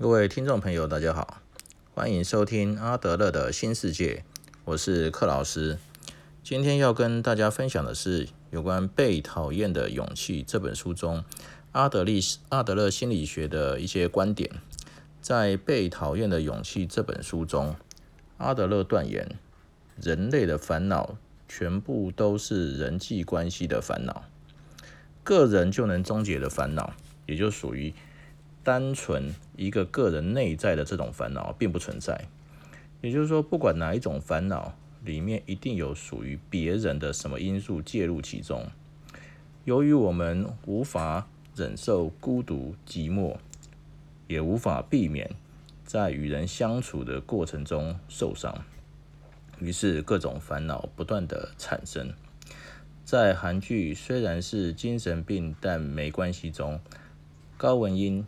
[0.00, 1.42] 各位听众朋友，大家好，
[1.92, 4.22] 欢迎收听阿德勒的新世界，
[4.64, 5.76] 我是克老师。
[6.44, 11.24] 今天要跟大家分享的是有关《被讨厌的勇气》这本书中
[11.72, 14.48] 阿德利阿德勒心理学的一些观点。
[15.20, 17.74] 在《被讨厌的勇气》这本书中，
[18.36, 19.36] 阿德勒断言，
[20.00, 21.16] 人类的烦恼
[21.48, 24.22] 全部都是人际关系的烦恼，
[25.24, 26.92] 个人就能终结的烦恼，
[27.26, 27.92] 也就属于。
[28.68, 32.26] 单纯一个个人内在的这种烦恼并不存在，
[33.00, 38.66] 也就是说，不管哪一种烦恼里面一定有属于别人的什么因素介入其中。
[39.64, 43.38] 由于我们无法忍受孤独寂寞，
[44.26, 45.30] 也无法避免
[45.86, 48.62] 在与人相处的过程中受伤，
[49.60, 52.12] 于是各种烦恼不断的产生。
[53.02, 56.78] 在韩剧虽然是精神病，但没关系中，
[57.56, 58.26] 高文英。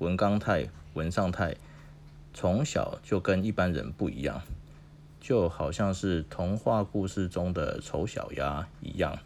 [0.00, 1.54] 文刚泰、文尚泰
[2.32, 4.40] 从小就跟一般人不一样，
[5.20, 9.18] 就好像是童话故事中的丑小鸭一样。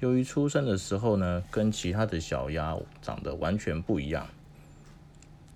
[0.00, 4.26] 由于出生的时候呢，跟其他的小鸭长得完全不一样。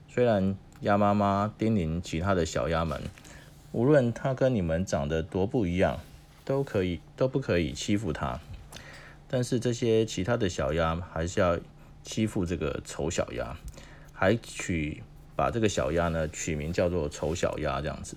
[0.08, 3.02] 虽然鸭妈妈叮咛其他的小鸭们，
[3.72, 5.98] 无论它跟你们长得多不一样，
[6.44, 8.38] 都可以都不可以欺负它。
[9.26, 11.58] 但是这些其他的小鸭还是要
[12.04, 13.56] 欺负这个丑小鸭。
[14.14, 15.02] 还取
[15.36, 18.16] 把这个小鸭呢取名叫做丑小鸭这样子，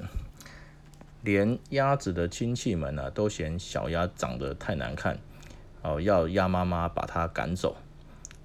[1.23, 5.17] 连鸭子的亲戚们呢都嫌小鸭长得太难看，
[5.81, 7.75] 哦，要鸭妈妈把它赶走。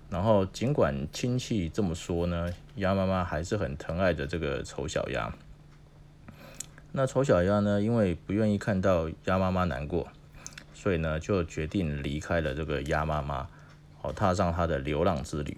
[0.08, 5.32] 然后尽管亲戚这么说呢，鸭妈妈还是很疼爱着这个丑小鸭。
[6.92, 10.08] 那丑小鸭呢，因为不愿意看到鸭妈妈难过，
[10.74, 13.48] 所以呢就决定离开了这个鸭妈妈，
[14.02, 15.56] 哦，踏上它的流浪之旅。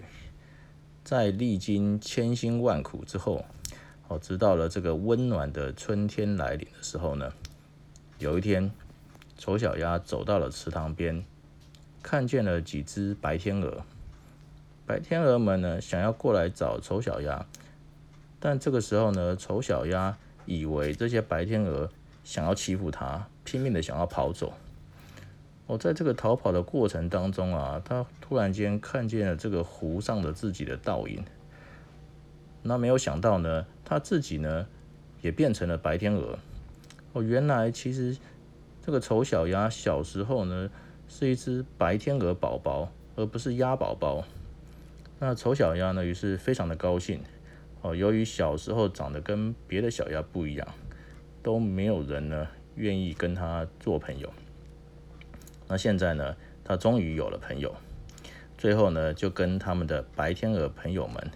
[1.05, 3.45] 在历经千辛万苦之后，
[4.07, 7.31] 哦，直到了这个温暖的春天来临的时候呢，
[8.17, 8.71] 有一天，
[9.37, 11.23] 丑小鸭走到了池塘边，
[12.01, 13.83] 看见了几只白天鹅。
[14.87, 17.45] 白天鹅们呢，想要过来找丑小鸭，
[18.39, 21.87] 但这个时候呢，丑小鸭以为这些白天鹅
[22.23, 24.51] 想要欺负它，拼命的想要跑走。
[25.67, 31.23] 我在这个逃跑的过程当中啊，他突然间看见了这个湖上的自己的倒影。
[32.61, 34.67] 那没有想到呢，他自己呢
[35.21, 36.37] 也变成了白天鹅。
[37.13, 38.15] 哦，原来其实
[38.81, 40.69] 这个丑小鸭小时候呢
[41.07, 44.23] 是一只白天鹅宝宝，而不是鸭宝宝。
[45.19, 47.21] 那丑小鸭呢于是非常的高兴。
[47.81, 50.67] 哦，由于小时候长得跟别的小鸭不一样，
[51.41, 54.31] 都没有人呢愿意跟它做朋友。
[55.67, 57.75] 那现在呢，他终于有了朋友，
[58.55, 61.31] 最后呢，就跟他们的白天鹅朋友们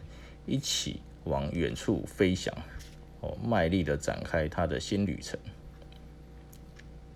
[0.45, 2.53] 一起往远处飞翔，
[3.21, 5.39] 哦，卖力的展开他的新旅程。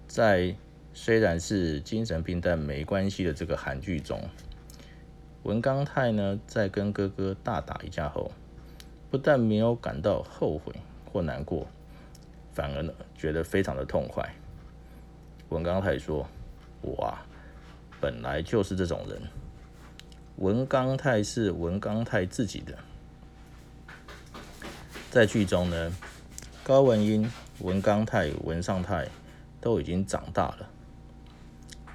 [0.07, 0.55] 在
[0.91, 4.19] 虽然是精神病但没关系的这个韩剧中，
[5.43, 8.31] 文刚泰呢，在跟哥哥大打一架后，
[9.11, 10.73] 不但没有感到后悔
[11.11, 11.67] 或难过，
[12.53, 14.27] 反而呢，觉得非常的痛快。
[15.49, 16.27] 文刚泰说。
[16.83, 17.25] 我啊，
[17.99, 19.19] 本来就是这种人。
[20.35, 22.77] 文刚泰是文刚泰自己的，
[25.09, 25.95] 在剧中呢，
[26.63, 29.07] 高文英、文刚泰、文尚泰
[29.61, 30.69] 都已经长大了，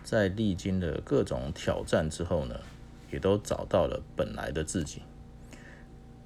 [0.04, 2.54] 在历经了各种挑战之后呢，
[3.10, 5.03] 也都找到了本来的自己，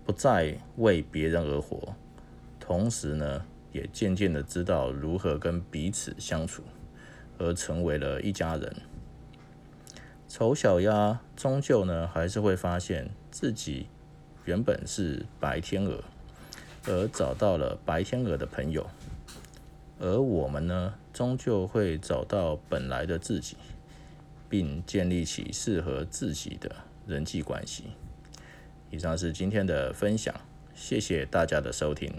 [0.05, 1.95] 不再为别人而活，
[2.61, 6.63] 同时呢，也渐渐的知道如何跟彼此相处。
[7.39, 8.75] 而成为了一家人。
[10.29, 13.87] 丑小鸭终究呢，还是会发现自己
[14.45, 16.03] 原本是白天鹅，
[16.87, 18.87] 而找到了白天鹅的朋友。
[20.01, 23.57] 而我们呢，终究会找到本来的自己，
[24.49, 26.75] 并建立起适合自己的
[27.07, 27.85] 人际关系。
[28.91, 30.35] 以上是今天的分享，
[30.75, 32.13] 谢谢大家的收听。